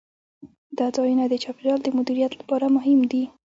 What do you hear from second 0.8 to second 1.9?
ځایونه د چاپیریال د